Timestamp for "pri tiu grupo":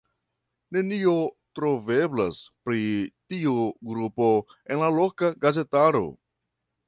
2.69-4.33